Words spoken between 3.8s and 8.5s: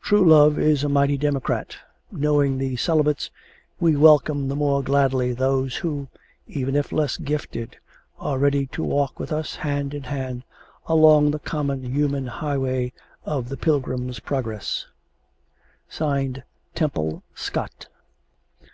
welcome the more gladly those who, even if less gifted, are